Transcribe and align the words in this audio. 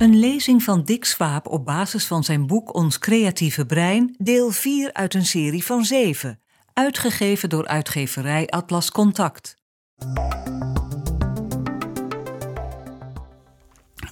Een 0.00 0.18
lezing 0.18 0.62
van 0.62 0.84
Dick 0.84 1.04
Swaap 1.04 1.46
op 1.46 1.64
basis 1.64 2.06
van 2.06 2.24
zijn 2.24 2.46
boek 2.46 2.74
Ons 2.74 2.98
creatieve 2.98 3.66
brein, 3.66 4.14
deel 4.18 4.50
4 4.50 4.92
uit 4.92 5.14
een 5.14 5.26
serie 5.26 5.64
van 5.64 5.84
7, 5.84 6.40
uitgegeven 6.72 7.48
door 7.48 7.66
uitgeverij 7.66 8.46
Atlas 8.46 8.90
Contact. 8.90 9.56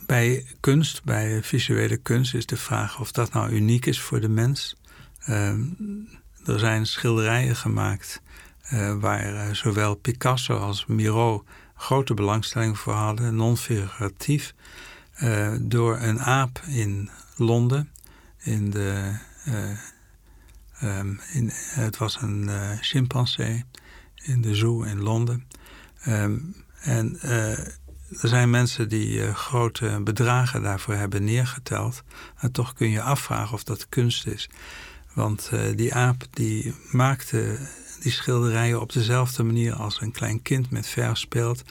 Bij 0.06 0.44
kunst, 0.60 1.04
bij 1.04 1.42
visuele 1.42 1.96
kunst, 1.96 2.34
is 2.34 2.46
de 2.46 2.56
vraag 2.56 3.00
of 3.00 3.12
dat 3.12 3.32
nou 3.32 3.50
uniek 3.50 3.86
is 3.86 4.00
voor 4.00 4.20
de 4.20 4.28
mens. 4.28 4.76
Uh, 5.28 5.50
er 6.44 6.58
zijn 6.58 6.86
schilderijen 6.86 7.56
gemaakt 7.56 8.22
uh, 8.72 8.94
waar 9.00 9.32
uh, 9.32 9.54
zowel 9.54 9.94
Picasso 9.94 10.56
als 10.56 10.86
Miro 10.86 11.44
grote 11.74 12.14
belangstelling 12.14 12.78
voor 12.78 12.92
hadden, 12.92 13.36
non-figuratief. 13.36 14.54
Uh, 15.22 15.54
door 15.60 15.98
een 16.00 16.20
aap 16.20 16.62
in 16.66 17.10
Londen. 17.36 17.90
In 18.38 18.70
de, 18.70 19.18
uh, 19.48 20.98
um, 20.98 21.20
in, 21.32 21.50
het 21.54 21.96
was 21.96 22.22
een 22.22 22.42
uh, 22.48 22.70
chimpansee 22.80 23.64
in 24.14 24.40
de 24.40 24.54
zoo 24.54 24.82
in 24.82 25.02
Londen. 25.02 25.46
Um, 26.08 26.56
en 26.80 27.20
er 27.22 28.28
zijn 28.28 28.50
mensen 28.50 28.88
die 28.88 29.32
grote 29.34 30.00
bedragen 30.04 30.62
daarvoor 30.62 30.94
hebben 30.94 31.24
neergeteld. 31.24 32.02
En 32.36 32.52
toch 32.52 32.72
kun 32.72 32.90
je 32.90 33.02
afvragen 33.02 33.54
of 33.54 33.64
dat 33.64 33.88
kunst 33.88 34.26
is. 34.26 34.48
Want 35.14 35.50
die 35.74 35.94
aap 35.94 36.26
die 36.30 36.74
maakte 36.90 37.58
die 38.00 38.12
schilderijen 38.12 38.80
op 38.80 38.92
dezelfde 38.92 39.42
manier 39.42 39.74
als 39.74 40.00
een 40.00 40.12
klein 40.12 40.42
kind 40.42 40.70
met 40.70 40.86
verf 40.86 41.18
speelt. 41.18 41.62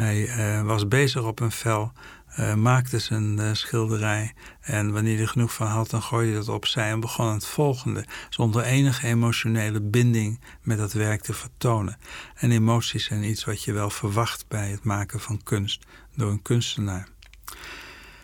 Hij 0.00 0.64
was 0.64 0.88
bezig 0.88 1.22
op 1.22 1.40
een 1.40 1.52
vel 1.52 1.92
uh, 2.38 2.54
maakte 2.54 2.98
zijn 2.98 3.40
uh, 3.40 3.52
schilderij. 3.52 4.34
En 4.60 4.92
wanneer 4.92 5.12
hij 5.12 5.22
er 5.22 5.28
genoeg 5.28 5.54
van 5.54 5.66
had, 5.66 5.90
dan 5.90 6.02
gooide 6.02 6.30
hij 6.30 6.38
dat 6.38 6.48
opzij 6.48 6.90
en 6.90 7.00
begon 7.00 7.32
het 7.32 7.46
volgende. 7.46 8.04
Zonder 8.28 8.62
enige 8.62 9.06
emotionele 9.06 9.80
binding 9.80 10.40
met 10.62 10.78
dat 10.78 10.92
werk 10.92 11.22
te 11.22 11.32
vertonen. 11.32 11.98
En 12.34 12.50
emoties 12.50 13.04
zijn 13.04 13.22
iets 13.22 13.44
wat 13.44 13.62
je 13.64 13.72
wel 13.72 13.90
verwacht 13.90 14.44
bij 14.48 14.70
het 14.70 14.84
maken 14.84 15.20
van 15.20 15.42
kunst 15.42 15.86
door 16.14 16.30
een 16.30 16.42
kunstenaar. 16.42 17.08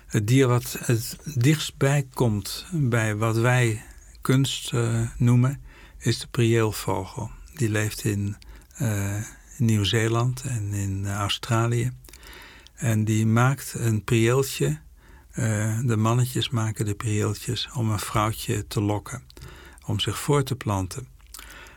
Het 0.07 0.27
dier 0.27 0.47
wat 0.47 0.77
het 0.81 1.19
dichtstbij 1.35 2.09
komt 2.15 2.67
bij 2.73 3.17
wat 3.17 3.37
wij 3.37 3.83
kunst 4.21 4.73
noemen, 5.17 5.63
is 5.99 6.19
de 6.19 6.27
prieelvogel. 6.27 7.31
Die 7.55 7.71
leeft 7.71 8.05
in 8.05 8.37
Nieuw-Zeeland 9.57 10.43
en 10.43 10.73
in 10.73 11.07
Australië. 11.07 11.93
En 12.75 13.05
die 13.05 13.27
maakt 13.27 13.75
een 13.77 14.05
prieeltje. 14.05 14.79
Uh, 15.35 15.79
de 15.85 15.97
mannetjes 15.97 16.51
maken 16.51 16.85
de 16.85 16.95
prieeltjes 16.95 17.69
om 17.75 17.91
een 17.91 17.99
vrouwtje 17.99 18.67
te 18.67 18.81
lokken. 18.81 19.23
Om 19.85 20.01
zich 20.01 20.19
voor 20.19 20.43
te 20.43 20.57
planten. 20.57 21.07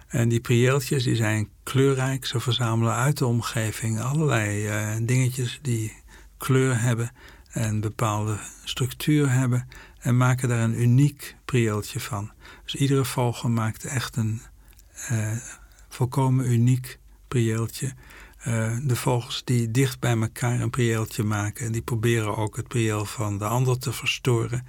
En 0.08 0.30
die 0.30 0.40
prieeltjes 0.40 1.04
die 1.04 1.16
zijn 1.16 1.50
kleurrijk. 1.64 2.26
Ze 2.26 2.40
verzamelen 2.40 2.94
uit 2.94 3.18
de 3.18 3.26
omgeving 3.26 4.02
allerlei 4.02 4.68
uh, 4.68 5.08
dingetjes 5.08 5.60
die 5.62 5.94
kleur 6.38 6.82
hebben. 6.82 7.12
En 7.50 7.80
bepaalde 7.80 8.38
structuur 8.64 9.32
hebben. 9.32 9.68
En 10.00 10.18
maken 10.18 10.50
daar 10.50 10.64
een 10.64 10.82
uniek 10.82 11.36
prieeltje 11.46 12.00
van. 12.00 12.32
Dus 12.64 12.76
iedere 12.76 13.06
vogel 13.06 13.50
maakt 13.50 13.84
echt 13.84 14.16
een 14.16 14.42
volkomen 15.90 16.52
uniek 16.52 17.00
prieeltje. 17.30 17.94
Uh, 18.48 18.78
de 18.84 18.96
vogels 18.96 19.42
die 19.44 19.72
dicht 19.72 20.00
bij 20.00 20.18
elkaar 20.18 20.60
een 20.60 20.70
prieeltje 20.70 21.24
maken... 21.24 21.72
die 21.72 21.82
proberen 21.82 22.38
ook 22.38 22.56
het 22.56 22.68
prieel 22.68 23.06
van 23.06 23.38
de 23.38 23.46
ander 23.46 23.80
te 23.80 23.94
verstoren. 23.94 24.66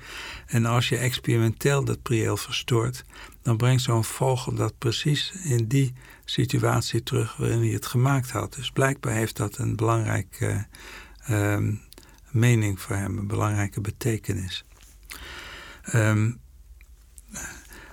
En 0.47 0.67
als 0.67 0.89
je 0.89 0.97
experimenteel 0.97 1.85
dat 1.85 2.03
prieel 2.03 2.37
verstoort... 2.37 3.05
dan 3.43 3.57
brengt 3.57 3.83
zo'n 3.83 4.05
vogel 4.05 4.55
dat 4.55 4.79
precies 4.79 5.33
in 5.45 5.67
die 5.67 5.93
situatie 6.25 7.03
terug... 7.03 7.37
waarin 7.37 7.61
hij 7.61 7.69
het 7.69 7.87
gemaakt 7.87 8.31
had. 8.31 8.55
Dus 8.55 8.71
blijkbaar 8.71 9.15
heeft 9.15 9.37
dat 9.37 9.59
een 9.59 9.77
belangrijke 9.77 10.67
uh, 11.31 11.59
mening 12.31 12.81
voor 12.81 12.97
hem... 12.97 13.19
een 13.19 13.27
belangrijke 13.27 13.81
betekenis. 13.81 14.65
Um, 15.95 16.41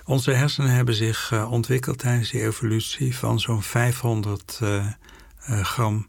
onze 0.08 0.30
hersenen 0.30 0.70
hebben 0.70 0.94
zich 0.94 1.30
uh, 1.30 1.52
ontwikkeld 1.52 1.98
tijdens 1.98 2.30
die 2.30 2.42
evolutie... 2.42 3.16
van 3.16 3.40
zo'n 3.40 3.62
500 3.62 4.60
uh, 4.62 4.86
gram 5.46 6.06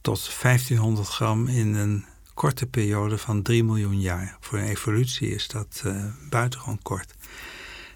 tot 0.00 0.30
1500 0.42 1.08
gram 1.08 1.48
in 1.48 1.74
een 1.74 2.04
korte 2.34 2.66
periode 2.66 3.18
van 3.18 3.42
3 3.42 3.64
miljoen 3.64 4.00
jaar. 4.00 4.36
Voor 4.40 4.58
een 4.58 4.68
evolutie 4.68 5.28
is 5.28 5.48
dat 5.48 5.82
uh, 5.86 6.04
buitengewoon 6.30 6.82
kort. 6.82 7.14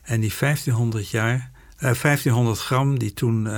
En 0.02 0.20
die 0.20 0.32
1500, 0.38 1.10
jaar, 1.10 1.50
uh, 1.78 1.90
eh, 1.90 2.00
1500 2.02 2.58
gram 2.58 2.98
die 2.98 3.12
toen 3.12 3.48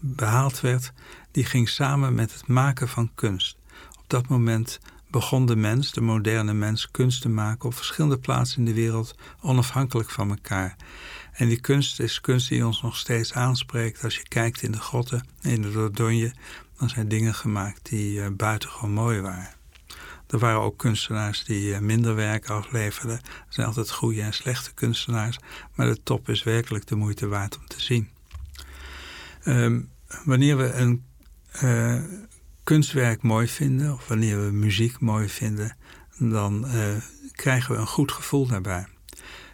behaald 0.00 0.60
werd, 0.60 0.92
die 1.30 1.44
ging 1.44 1.68
samen 1.68 2.14
met 2.14 2.32
het 2.32 2.46
maken 2.46 2.88
van 2.88 3.10
kunst. 3.14 3.56
Op 3.98 4.04
dat 4.06 4.28
moment 4.28 4.80
begon 5.10 5.46
de 5.46 5.56
mens, 5.56 5.92
de 5.92 6.00
moderne 6.00 6.52
mens, 6.52 6.90
kunst 6.90 7.22
te 7.22 7.28
maken 7.28 7.68
op 7.68 7.74
verschillende 7.74 8.18
plaatsen 8.18 8.58
in 8.58 8.64
de 8.64 8.74
wereld, 8.74 9.14
onafhankelijk 9.40 10.10
van 10.10 10.30
elkaar. 10.30 10.76
En 11.32 11.48
die 11.48 11.60
kunst 11.60 12.00
is 12.00 12.20
kunst 12.20 12.48
die 12.48 12.66
ons 12.66 12.82
nog 12.82 12.96
steeds 12.96 13.32
aanspreekt. 13.32 14.04
Als 14.04 14.16
je 14.16 14.28
kijkt 14.28 14.62
in 14.62 14.72
de 14.72 14.80
grotten, 14.80 15.26
in 15.42 15.62
de 15.62 15.72
Dordogne, 15.72 16.32
dan 16.78 16.88
zijn 16.88 17.08
dingen 17.08 17.34
gemaakt 17.34 17.88
die 17.88 18.18
uh, 18.18 18.26
buitengewoon 18.32 18.92
mooi 18.92 19.20
waren. 19.20 19.56
Er 20.26 20.38
waren 20.38 20.60
ook 20.60 20.78
kunstenaars 20.78 21.44
die 21.44 21.68
uh, 21.68 21.78
minder 21.78 22.14
werk 22.14 22.50
afleverden. 22.50 23.16
Er 23.24 23.46
zijn 23.48 23.66
altijd 23.66 23.90
goede 23.90 24.22
en 24.22 24.32
slechte 24.32 24.74
kunstenaars. 24.74 25.38
Maar 25.74 25.86
de 25.86 26.02
top 26.02 26.28
is 26.28 26.42
werkelijk 26.42 26.86
de 26.86 26.96
moeite 26.96 27.26
waard 27.26 27.58
om 27.58 27.66
te 27.66 27.80
zien. 27.80 28.08
Um, 29.44 29.90
wanneer 30.24 30.56
we 30.56 30.72
een 30.72 31.04
uh, 31.62 32.02
kunstwerk 32.68 33.22
mooi 33.22 33.48
vinden, 33.48 33.92
of 33.92 34.08
wanneer 34.08 34.44
we 34.44 34.52
muziek 34.52 35.00
mooi 35.00 35.28
vinden, 35.28 35.76
dan 36.18 36.66
krijgen 37.32 37.74
we 37.74 37.80
een 37.80 37.86
goed 37.86 38.12
gevoel 38.12 38.46
daarbij. 38.46 38.86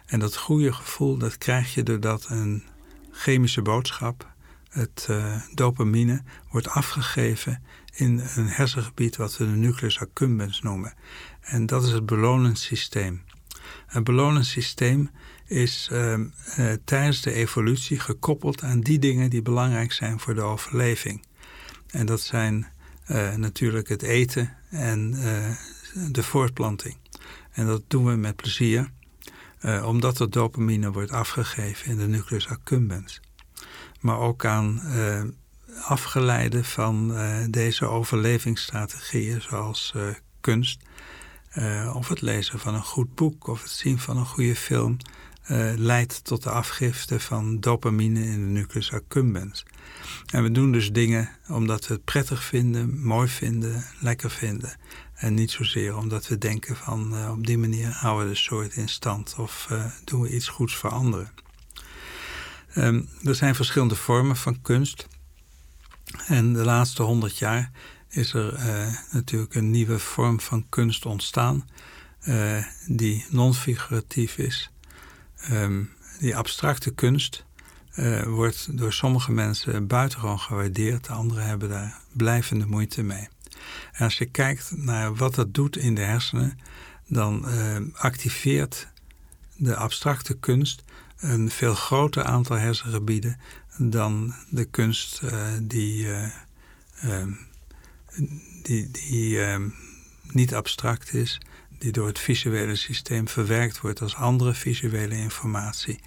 En 0.05 0.19
dat 0.19 0.37
goede 0.37 0.73
gevoel, 0.73 1.17
dat 1.17 1.37
krijg 1.37 1.73
je 1.73 1.83
doordat 1.83 2.25
een 2.29 2.63
chemische 3.11 3.61
boodschap, 3.61 4.33
het 4.69 5.07
uh, 5.09 5.41
dopamine, 5.53 6.23
wordt 6.51 6.67
afgegeven 6.67 7.63
in 7.93 8.21
een 8.35 8.47
hersengebied 8.47 9.15
wat 9.15 9.37
we 9.37 9.45
de 9.45 9.51
nucleus 9.51 9.99
accumbens 9.99 10.61
noemen. 10.61 10.93
En 11.41 11.65
dat 11.65 11.83
is 11.83 11.91
het 11.91 12.05
beloningssysteem. 12.05 13.21
Een 13.87 14.03
beloningssysteem 14.03 15.09
is 15.45 15.89
uh, 15.91 16.13
uh, 16.13 16.73
tijdens 16.85 17.21
de 17.21 17.33
evolutie 17.33 17.99
gekoppeld 17.99 18.63
aan 18.63 18.79
die 18.79 18.99
dingen 18.99 19.29
die 19.29 19.41
belangrijk 19.41 19.91
zijn 19.91 20.19
voor 20.19 20.35
de 20.35 20.41
overleving. 20.41 21.25
En 21.87 22.05
dat 22.05 22.21
zijn 22.21 22.73
natuurlijk 23.35 23.89
het 23.89 24.01
eten 24.01 24.57
en 24.69 25.11
de 26.11 26.23
voortplanting. 26.23 26.95
En 27.51 27.65
dat 27.65 27.81
doen 27.87 28.05
we 28.05 28.15
met 28.15 28.35
plezier. 28.35 28.91
Uh, 29.61 29.87
omdat 29.87 30.19
er 30.19 30.29
dopamine 30.29 30.91
wordt 30.91 31.11
afgegeven 31.11 31.91
in 31.91 31.97
de 31.97 32.07
nucleus 32.07 32.47
accumbens. 32.47 33.21
Maar 34.01 34.19
ook 34.19 34.45
aan 34.45 34.81
afgeleide 35.81 36.63
van 36.63 37.15
deze 37.51 37.85
overlevingsstrategieën, 37.85 39.41
zoals 39.41 39.93
kunst, 40.41 40.81
of 41.93 42.07
het 42.07 42.21
lezen 42.21 42.59
van 42.59 42.73
een 42.73 42.83
goed 42.83 43.15
boek, 43.15 43.47
of 43.47 43.61
het 43.61 43.71
zien 43.71 43.99
van 43.99 44.17
een 44.17 44.25
goede 44.25 44.55
film, 44.55 44.97
leidt 45.75 46.23
tot 46.23 46.43
de 46.43 46.49
afgifte 46.49 47.19
van 47.19 47.59
dopamine 47.59 48.25
in 48.25 48.31
de 48.31 48.59
nucleus 48.59 48.93
accumbens. 48.93 49.65
En 50.31 50.43
we 50.43 50.51
doen 50.51 50.71
dus 50.71 50.91
dingen 50.91 51.29
omdat 51.47 51.87
we 51.87 51.93
het 51.93 52.03
prettig 52.03 52.43
vinden, 52.43 53.01
mooi 53.03 53.27
vinden, 53.27 53.85
lekker 53.99 54.31
vinden. 54.31 54.77
En 55.15 55.33
niet 55.33 55.51
zozeer 55.51 55.97
omdat 55.97 56.27
we 56.27 56.37
denken 56.37 56.75
van 56.75 57.13
uh, 57.13 57.31
op 57.31 57.45
die 57.45 57.57
manier 57.57 57.91
houden 57.91 58.27
we 58.27 58.33
de 58.33 58.39
soort 58.39 58.75
in 58.75 58.89
stand 58.89 59.35
of 59.37 59.67
uh, 59.71 59.85
doen 60.03 60.21
we 60.21 60.35
iets 60.35 60.47
goeds 60.47 60.75
voor 60.75 60.89
anderen. 60.89 61.31
Um, 62.75 63.09
er 63.23 63.35
zijn 63.35 63.55
verschillende 63.55 63.95
vormen 63.95 64.35
van 64.35 64.61
kunst. 64.61 65.07
En 66.27 66.53
de 66.53 66.63
laatste 66.63 67.03
honderd 67.03 67.37
jaar 67.37 67.71
is 68.09 68.33
er 68.33 68.59
natuurlijk 69.11 69.55
een 69.55 69.71
nieuwe 69.71 69.99
vorm 69.99 70.39
van 70.39 70.65
kunst 70.69 71.05
ontstaan. 71.05 71.69
die 72.87 73.25
non-figuratief 73.29 74.37
is. 74.37 74.71
Um, 75.51 75.91
die 76.19 76.35
abstracte 76.35 76.91
kunst 76.91 77.45
wordt 78.25 78.77
door 78.77 78.93
sommige 78.93 79.31
mensen 79.31 79.87
buitengewoon 79.87 80.39
gewaardeerd. 80.39 81.09
Anderen 81.09 81.45
hebben 81.45 81.69
daar 81.69 81.99
blijvende 82.11 82.65
moeite 82.65 83.03
mee. 83.03 83.27
En 83.91 84.03
als 84.03 84.17
je 84.17 84.25
kijkt 84.25 84.71
naar 84.77 85.15
wat 85.15 85.35
dat 85.35 85.53
doet 85.53 85.77
in 85.77 85.95
de 85.95 86.01
hersenen, 86.01 86.59
dan 87.07 87.45
uh, 87.47 87.77
activeert 87.93 88.87
de 89.55 89.75
abstracte 89.75 90.37
kunst 90.37 90.83
een 91.17 91.49
veel 91.49 91.75
groter 91.75 92.23
aantal 92.23 92.55
hersengebieden 92.55 93.39
dan 93.77 94.33
de 94.49 94.65
kunst 94.65 95.21
uh, 95.23 95.47
die, 95.61 96.05
uh, 97.03 97.27
die, 98.63 98.91
die 98.91 99.39
niet 100.31 100.55
abstract 100.55 101.13
is, 101.13 101.41
die 101.85 101.93
door 101.93 102.07
het 102.07 102.19
visuele 102.19 102.75
systeem 102.75 103.27
verwerkt 103.27 103.81
wordt 103.81 104.01
als 104.01 104.15
andere 104.15 104.53
visuele 104.53 105.15
informatie. 105.15 105.99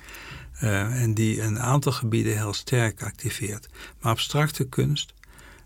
Uh, 0.62 1.02
en 1.02 1.14
die 1.14 1.42
een 1.42 1.60
aantal 1.60 1.92
gebieden 1.92 2.36
heel 2.36 2.52
sterk 2.52 3.02
activeert. 3.02 3.68
Maar 4.00 4.12
abstracte 4.12 4.64
kunst, 4.64 5.14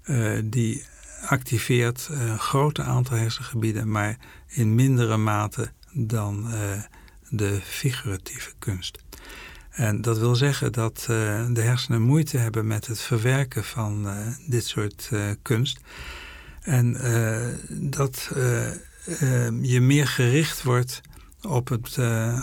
uh, 0.04 0.38
die 0.44 0.84
activeert 1.26 2.08
een 2.10 2.38
grote 2.38 2.82
aantal 2.82 3.16
hersengebieden, 3.16 3.90
maar 3.90 4.16
in 4.46 4.74
mindere 4.74 5.16
mate 5.16 5.72
dan 5.92 6.46
de 7.28 7.60
figuratieve 7.62 8.52
kunst. 8.58 8.98
En 9.70 10.00
dat 10.00 10.18
wil 10.18 10.34
zeggen 10.34 10.72
dat 10.72 11.04
de 11.06 11.60
hersenen 11.60 12.02
moeite 12.02 12.38
hebben 12.38 12.66
met 12.66 12.86
het 12.86 13.00
verwerken 13.00 13.64
van 13.64 14.08
dit 14.46 14.66
soort 14.66 15.10
kunst. 15.42 15.80
En 16.60 16.96
dat 17.68 18.30
je 19.62 19.80
meer 19.80 20.06
gericht 20.06 20.62
wordt 20.62 21.00
op, 21.42 21.68
het, 21.68 21.98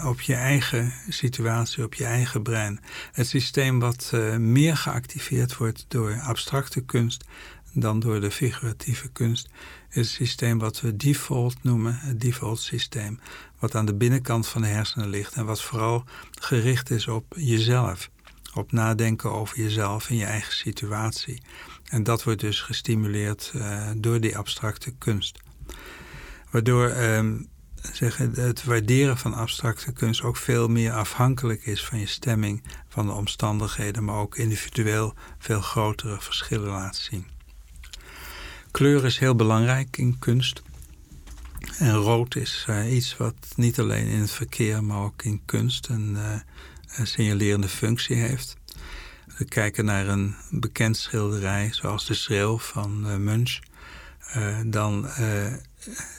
op 0.06 0.22
je 0.22 0.36
eigen 0.36 0.94
situatie, 1.10 1.84
op 1.84 1.94
je 1.94 2.06
eigen 2.06 2.44
brein. 2.44 2.80
Het 3.12 3.28
systeem 3.28 3.80
wat 3.80 4.12
meer 4.38 4.78
geactiveerd 4.78 5.58
wordt 5.58 5.86
door 5.88 6.20
abstracte 6.22 6.82
kunst 6.82 7.24
dan 7.74 8.00
door 8.00 8.22
de 8.22 8.32
figuratieve 8.32 9.10
kunst, 9.10 9.50
is 9.90 9.96
het 9.96 10.08
systeem 10.08 10.60
wat 10.60 10.82
we 10.82 10.96
default 10.96 11.64
noemen, 11.64 11.98
het 12.00 12.20
default 12.22 12.60
systeem 12.60 13.20
wat 13.60 13.76
aan 13.76 13.86
de 13.86 13.96
binnenkant 13.96 14.48
van 14.48 14.62
de 14.62 14.68
hersenen 14.68 15.10
ligt 15.10 15.34
en 15.34 15.46
wat 15.46 15.62
vooral 15.62 16.04
gericht 16.40 16.90
is 16.90 17.08
op 17.08 17.34
jezelf. 17.38 18.10
Op 18.54 18.72
nadenken 18.72 19.32
over 19.32 19.58
jezelf 19.58 20.10
en 20.10 20.16
je 20.16 20.26
eigen 20.26 20.54
situatie. 20.54 21.42
En 21.90 22.04
dat 22.04 22.24
wordt 22.24 22.40
dus 22.40 22.62
gestimuleerd 22.62 23.52
uh, 23.56 23.90
door 23.98 24.20
die 24.20 24.38
abstracte 24.38 24.92
kunst. 24.98 25.40
Waardoor 26.50 26.90
uh, 26.90 27.32
zeg, 27.94 28.18
het 28.18 28.64
waarderen 28.64 29.18
van 29.18 29.34
abstracte 29.34 29.92
kunst 29.92 30.22
ook 30.22 30.38
veel 30.38 30.68
meer 30.68 30.92
afhankelijk 30.92 31.66
is 31.66 31.86
van 31.86 32.00
je 32.00 32.08
stemming, 32.08 32.64
van 32.88 33.06
de 33.06 33.12
omstandigheden, 33.12 34.04
maar 34.04 34.16
ook 34.16 34.38
individueel 34.38 35.14
veel 35.38 35.62
grotere 35.62 36.22
verschillen 36.22 36.70
laat 36.70 36.96
zien. 36.96 37.26
Kleur 38.72 39.06
is 39.06 39.18
heel 39.18 39.36
belangrijk 39.36 39.98
in 39.98 40.20
kunst. 40.20 40.62
En 41.78 41.94
rood 41.94 42.36
is 42.36 42.66
uh, 42.70 42.94
iets 42.96 43.18
wat 43.18 43.36
niet 43.56 43.80
alleen 43.80 44.08
in 44.08 44.20
het 44.20 44.32
verkeer, 44.32 44.84
maar 44.84 45.02
ook 45.02 45.24
in 45.24 45.42
kunst 45.46 45.88
een, 45.88 46.10
uh, 46.10 46.40
een 46.96 47.08
signalerende 47.08 47.68
functie 47.68 48.16
heeft. 48.16 48.58
We 49.38 49.46
kijken 49.46 49.86
naar 49.86 50.08
een 50.08 50.36
bekend 50.50 50.98
schilderij, 50.98 51.70
zoals 51.72 52.06
de 52.06 52.14
schreeuw 52.14 52.58
van 52.58 53.04
uh, 53.08 53.16
Munch. 53.16 53.60
Dan 54.66 55.08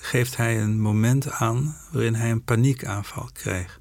geeft 0.00 0.36
hij 0.36 0.60
een 0.60 0.80
moment 0.80 1.30
aan 1.30 1.76
waarin 1.90 2.14
hij 2.14 2.30
een 2.30 2.44
paniekaanval 2.44 3.30
kreeg. 3.32 3.80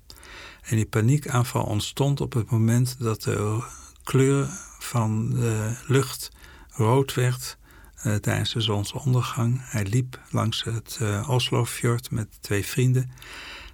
En 0.62 0.76
die 0.76 0.86
paniekaanval 0.86 1.64
ontstond 1.64 2.22
op 2.22 2.34
het 2.34 2.50
moment 2.50 2.96
dat 3.00 3.22
de 3.22 3.64
kleur 4.04 4.48
van 4.80 5.30
de 5.30 5.76
lucht 5.88 6.32
rood 6.70 7.14
werd 7.14 7.58
uh, 8.06 8.16
tijdens 8.16 8.54
de 8.54 8.62
zonsondergang. 8.62 9.62
Hij 9.64 9.86
liep 9.86 10.20
langs 10.30 10.64
het 10.64 11.00
Oslofjord 11.28 12.12
met 12.12 12.28
twee 12.42 12.66
vrienden. 12.66 13.12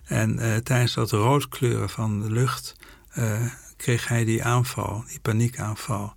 En 0.04 0.63
tijdens 0.63 0.94
dat 0.94 1.12
roodkleuren 1.12 1.90
van 1.90 2.22
de 2.22 2.31
lucht 2.31 2.75
kreeg 3.78 4.08
hij 4.08 4.25
die 4.25 4.44
aanval, 4.44 5.04
die 5.08 5.19
paniekaanval. 5.19 6.13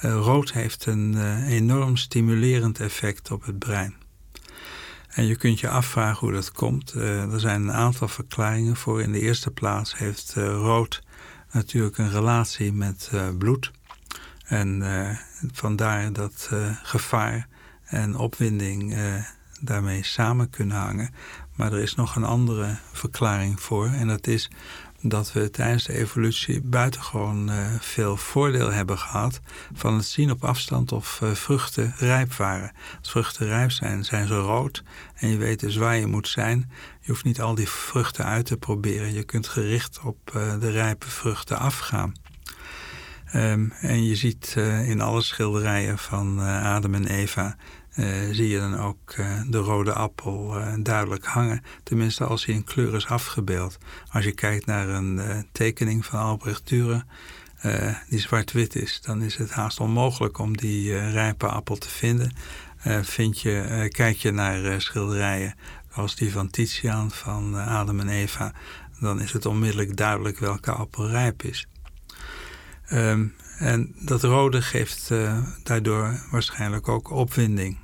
Rood 0.00 0.52
heeft 0.52 0.86
een 0.86 1.42
enorm 1.46 1.96
stimulerend 1.96 2.80
effect 2.80 3.30
op 3.30 3.44
het 3.44 3.58
brein. 3.58 3.94
En 5.08 5.26
je 5.26 5.36
kunt 5.36 5.60
je 5.60 5.68
afvragen 5.68 6.18
hoe 6.18 6.32
dat 6.32 6.52
komt. 6.52 6.90
er 6.92 7.40
zijn 7.40 7.62
een 7.62 7.72
aantal 7.72 8.08
verklaringen 8.08 8.76
voor. 8.76 9.02
In 9.02 9.12
de 9.12 9.20
eerste 9.20 9.50
plaats 9.50 9.96
heeft 9.98 10.32
rood 10.34 11.02
natuurlijk 11.52 11.98
een 11.98 12.10
relatie 12.10 12.72
met 12.72 13.10
bloed. 13.38 13.70
En 14.46 14.82
vandaar 15.52 16.12
dat 16.12 16.50
gevaar 16.82 17.48
en 17.84 18.16
opwinding 18.16 18.96
daarmee 19.60 20.04
samen 20.04 20.50
kunnen 20.50 20.76
hangen. 20.76 21.14
Maar 21.56 21.72
er 21.72 21.80
is 21.80 21.94
nog 21.94 22.16
een 22.16 22.24
andere 22.24 22.76
verklaring 22.92 23.60
voor. 23.60 23.86
En 23.86 24.08
dat 24.08 24.26
is 24.26 24.50
dat 25.02 25.32
we 25.32 25.50
tijdens 25.50 25.84
de 25.84 25.92
evolutie 25.92 26.60
buitengewoon 26.60 27.50
veel 27.80 28.16
voordeel 28.16 28.72
hebben 28.72 28.98
gehad 28.98 29.40
van 29.72 29.94
het 29.94 30.04
zien 30.04 30.30
op 30.30 30.44
afstand 30.44 30.92
of 30.92 31.20
vruchten 31.32 31.94
rijp 31.98 32.34
waren. 32.34 32.72
Als 32.98 33.10
vruchten 33.10 33.46
rijp 33.46 33.70
zijn, 33.70 34.04
zijn 34.04 34.26
ze 34.26 34.36
rood 34.36 34.82
en 35.14 35.28
je 35.28 35.36
weet 35.36 35.60
dus 35.60 35.76
waar 35.76 35.96
je 35.96 36.06
moet 36.06 36.28
zijn. 36.28 36.70
Je 37.00 37.10
hoeft 37.10 37.24
niet 37.24 37.40
al 37.40 37.54
die 37.54 37.68
vruchten 37.68 38.24
uit 38.24 38.46
te 38.46 38.56
proberen. 38.56 39.12
Je 39.12 39.24
kunt 39.24 39.48
gericht 39.48 40.00
op 40.02 40.30
de 40.60 40.70
rijpe 40.70 41.10
vruchten 41.10 41.58
afgaan. 41.58 42.14
Um, 43.34 43.72
en 43.80 44.04
je 44.04 44.16
ziet 44.16 44.54
in 44.84 45.00
alle 45.00 45.22
schilderijen 45.22 45.98
van 45.98 46.40
uh, 46.40 46.74
Adam 46.74 46.94
en 46.94 47.06
Eva... 47.06 47.56
Uh, 48.00 48.06
zie 48.30 48.48
je 48.48 48.58
dan 48.58 48.78
ook 48.78 49.14
de 49.48 49.58
rode 49.58 49.92
appel 49.92 50.56
duidelijk 50.82 51.24
hangen. 51.24 51.62
Tenminste 51.82 52.24
als 52.24 52.44
hij 52.44 52.54
in 52.54 52.64
kleur 52.64 52.94
is 52.94 53.06
afgebeeld. 53.06 53.78
Als 54.10 54.24
je 54.24 54.32
kijkt 54.32 54.66
naar 54.66 54.88
een 54.88 55.46
tekening 55.52 56.06
van 56.06 56.18
Albrecht 56.18 56.72
Dürer... 56.74 57.04
die 58.08 58.18
zwart-wit 58.18 58.74
is... 58.74 59.00
dan 59.00 59.22
is 59.22 59.36
het 59.36 59.50
haast 59.50 59.80
onmogelijk 59.80 60.38
om 60.38 60.56
die 60.56 61.10
rijpe 61.10 61.46
appel 61.46 61.76
te 61.76 61.88
vinden. 61.88 62.32
vind 63.02 63.40
je, 63.40 63.86
kijk 63.92 64.16
je 64.16 64.30
naar 64.30 64.80
schilderijen 64.80 65.54
als 65.92 66.16
die 66.16 66.32
van 66.32 66.50
Titiaan 66.50 67.10
van 67.10 67.54
Adam 67.54 68.00
en 68.00 68.08
Eva... 68.08 68.52
dan 69.00 69.20
is 69.20 69.32
het 69.32 69.46
onmiddellijk 69.46 69.96
duidelijk 69.96 70.38
welke 70.38 70.72
appel 70.72 71.08
rijp 71.08 71.42
is... 71.42 71.66
Um, 72.92 73.34
en 73.58 73.94
dat 73.98 74.22
rode 74.22 74.62
geeft 74.62 75.10
daardoor 75.62 76.20
waarschijnlijk 76.30 76.88
ook 76.88 77.10
opwinding. 77.10 77.78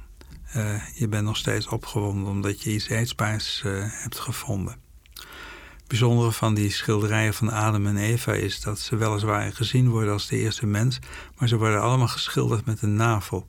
Uh, 0.56 0.74
je 0.94 1.08
bent 1.08 1.24
nog 1.24 1.36
steeds 1.36 1.66
opgewonden 1.66 2.26
omdat 2.26 2.62
je 2.62 2.72
iets 2.72 2.88
eetbaars 2.88 3.62
uh, 3.66 3.84
hebt 3.88 4.18
gevonden. 4.18 4.76
Het 5.76 5.86
bijzondere 5.86 6.32
van 6.32 6.54
die 6.54 6.70
schilderijen 6.70 7.34
van 7.34 7.52
Adam 7.52 7.86
en 7.86 7.96
Eva 7.96 8.32
is 8.32 8.60
dat 8.60 8.78
ze 8.78 8.96
weliswaar 8.96 9.52
gezien 9.52 9.88
worden 9.88 10.12
als 10.12 10.28
de 10.28 10.36
eerste 10.36 10.66
mens, 10.66 10.98
maar 11.38 11.48
ze 11.48 11.56
worden 11.56 11.82
allemaal 11.82 12.08
geschilderd 12.08 12.66
met 12.66 12.82
een 12.82 12.96
navel. 12.96 13.48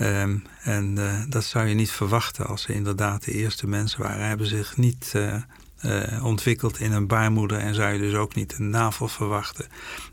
Um, 0.00 0.44
en 0.62 0.98
dat 1.28 1.44
zou 1.44 1.66
je 1.66 1.74
niet 1.74 1.90
verwachten 1.90 2.46
als 2.46 2.62
ze 2.62 2.74
inderdaad 2.74 3.24
de 3.24 3.32
eerste 3.32 3.66
mensen 3.66 4.02
waren. 4.02 4.26
Hebben 4.26 4.46
zich 4.46 4.76
niet 4.76 5.14
ontwikkeld 6.22 6.80
in 6.80 6.92
een 6.92 7.06
baarmoeder 7.06 7.58
en 7.58 7.74
zou 7.74 7.92
je 7.92 7.98
dus 7.98 8.14
ook 8.14 8.34
niet 8.34 8.58
een 8.58 8.70
navel 8.70 9.08
verwachten. 9.08 9.66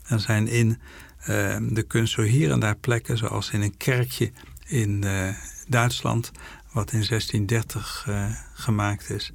Er 0.08 0.20
zijn 0.20 0.48
in 0.48 0.68
uh, 1.20 1.56
de 1.60 1.84
kunst 1.86 2.12
zo 2.12 2.22
hier 2.22 2.50
en 2.50 2.60
daar 2.60 2.76
plekken, 2.76 3.18
zoals 3.18 3.50
in 3.50 3.62
een 3.62 3.76
kerkje 3.76 4.32
in 4.66 5.04
Duitsland, 5.68 6.30
wat 6.72 6.92
in 6.92 7.04
1630 7.08 8.06
gemaakt 8.54 9.10
is, 9.10 9.32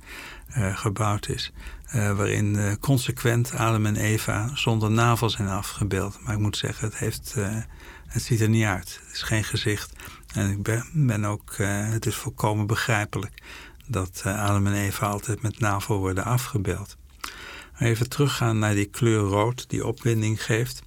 gebouwd 0.74 1.28
is. 1.28 1.52
waarin 1.92 2.78
consequent 2.80 3.54
Adam 3.54 3.86
en 3.86 3.96
Eva 3.96 4.50
zonder 4.54 4.92
navel 4.92 5.30
zijn 5.30 5.48
afgebeeld. 5.48 6.20
Maar 6.22 6.34
ik 6.34 6.40
moet 6.40 6.58
zeggen, 6.58 6.88
het, 6.88 6.98
heeft, 6.98 7.36
het 8.08 8.22
ziet 8.22 8.42
er 8.42 8.50
niet 8.50 8.66
uit. 8.66 9.00
Het 9.06 9.14
is 9.16 9.22
geen 9.22 9.44
gezicht. 9.44 9.94
En 10.34 10.52
ik 10.52 10.64
ben, 10.64 10.86
ben 10.94 11.26
ook, 11.26 11.54
het 11.58 12.06
is 12.06 12.16
volkomen 12.16 12.68
begrijpelijk 12.68 13.42
dat 13.88 14.22
Adam 14.26 14.68
en 14.68 14.74
Eva 14.74 15.08
altijd 15.08 15.42
met 15.42 15.60
navel 15.60 15.98
worden 15.98 16.24
afgebeeld. 16.24 16.98
Even 17.80 18.10
teruggaan 18.10 18.60
naar 18.60 18.74
die 18.74 18.86
kleur 18.86 19.20
rood 19.20 19.70
die 19.70 19.86
opwinding 19.86 20.44
geeft. 20.44 20.82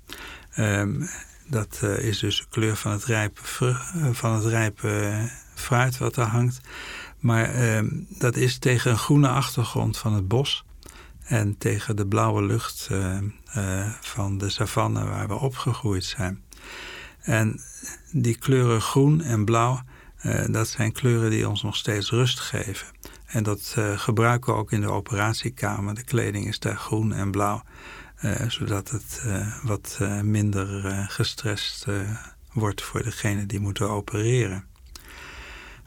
Um, 0.58 1.08
dat 1.50 1.80
uh, 1.84 1.98
is 1.98 2.18
dus 2.18 2.38
de 2.38 2.44
kleur 2.50 2.76
van 2.76 2.92
het 2.92 3.04
rijpe, 3.04 3.40
uh, 3.62 3.76
van 4.12 4.34
het 4.34 4.44
rijpe 4.44 5.20
fruit 5.54 5.98
wat 5.98 6.16
er 6.16 6.26
hangt. 6.26 6.60
Maar 7.18 7.76
um, 7.76 8.06
dat 8.08 8.36
is 8.36 8.58
tegen 8.58 8.90
een 8.90 8.98
groene 8.98 9.28
achtergrond 9.28 9.98
van 9.98 10.12
het 10.14 10.28
bos 10.28 10.64
en 11.24 11.58
tegen 11.58 11.96
de 11.96 12.06
blauwe 12.06 12.42
lucht 12.42 12.90
van 14.00 14.38
de 14.38 14.48
savanne 14.48 15.04
waar 15.04 15.28
we 15.28 15.34
opgegroeid 15.34 16.04
zijn. 16.04 16.42
En 17.20 17.60
die 18.12 18.38
kleuren 18.38 18.80
groen 18.80 19.22
en 19.22 19.44
blauw 19.44 19.82
dat 20.46 20.68
zijn 20.68 20.92
kleuren 20.92 21.30
die 21.30 21.48
ons 21.48 21.62
nog 21.62 21.76
steeds 21.76 22.10
rust 22.10 22.40
geven. 22.40 22.86
En 23.26 23.42
dat 23.42 23.76
gebruiken 23.94 24.52
we 24.52 24.58
ook 24.58 24.72
in 24.72 24.80
de 24.80 24.90
operatiekamer. 24.90 25.94
De 25.94 26.04
kleding 26.04 26.46
is 26.46 26.58
daar 26.58 26.76
groen 26.76 27.12
en 27.12 27.30
blauw, 27.30 27.62
zodat 28.48 28.90
het 28.90 29.22
wat 29.62 29.98
minder 30.22 30.66
gestrest 31.08 31.86
wordt 32.52 32.82
voor 32.82 33.02
degene 33.02 33.46
die 33.46 33.60
moeten 33.60 33.90
opereren. 33.90 34.64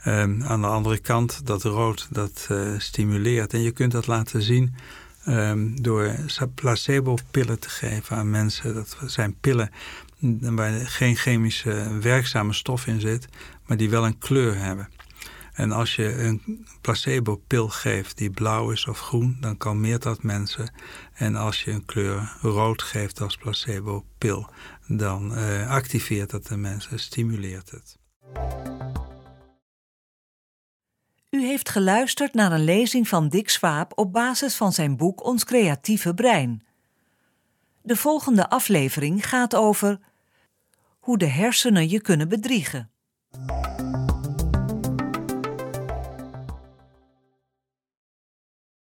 Um, 0.06 0.44
aan 0.44 0.62
de 0.62 0.68
andere 0.68 0.98
kant, 0.98 1.46
dat 1.46 1.64
rood, 1.64 2.08
dat 2.12 2.50
stimuleert. 2.78 3.54
En 3.54 3.62
je 3.62 3.72
kunt 3.72 3.92
dat 3.92 4.08
laten 4.08 4.42
zien 4.42 4.76
um, 5.28 5.82
door 5.82 6.16
placebo-pillen 6.56 7.60
te 7.60 7.70
geven 7.70 8.18
aan 8.18 8.30
mensen. 8.30 8.74
Dat 8.74 8.98
zijn 9.06 9.36
pillen 9.40 9.72
waar 10.40 10.72
geen 10.72 11.16
chemische 11.16 11.98
werkzame 12.02 12.54
stof 12.54 12.88
in 12.88 13.02
zit, 13.02 13.28
maar 13.66 13.78
die 13.78 13.90
wel 13.90 14.06
een 14.06 14.18
kleur 14.18 14.58
hebben. 14.58 14.90
En 15.54 15.72
als 15.72 15.96
je 15.96 16.24
een 16.24 16.66
placebo-pil 16.82 17.70
geeft 17.70 18.18
die 18.18 18.30
blauw 18.30 18.72
is 18.72 18.88
of 18.88 19.00
groen, 19.00 19.38
dan 19.40 19.58
kalmeert 19.58 20.04
dat 20.04 20.24
mensen. 20.24 20.74
En 21.14 21.36
als 21.36 21.64
je 21.64 21.72
een 21.72 21.86
kleur 21.86 22.38
rood 22.42 22.82
geeft 22.82 23.22
als 23.22 23.38
placebo-pil, 23.38 24.50
dan 24.88 25.38
uh, 25.38 25.70
activeert 25.70 26.30
dat 26.30 26.46
de 26.46 26.58
mensen, 26.58 27.00
stimuleert 27.00 27.72
het. 27.72 27.98
U 31.30 31.46
heeft 31.46 31.70
geluisterd 31.70 32.34
naar 32.34 32.52
een 32.52 32.64
lezing 32.64 33.08
van 33.08 33.30
Dick 33.30 33.50
Swaap 33.50 33.92
op 33.96 34.14
basis 34.14 34.56
van 34.56 34.72
zijn 34.72 34.98
boek 34.98 35.24
Ons 35.26 35.44
creatieve 35.44 36.14
brein. 36.14 36.64
De 37.82 37.96
volgende 37.96 38.50
aflevering 38.50 39.30
gaat 39.30 39.56
over 39.56 40.00
hoe 41.00 41.18
de 41.18 41.28
hersenen 41.28 41.90
je 41.90 42.02
kunnen 42.02 42.30
bedriegen. 42.30 42.92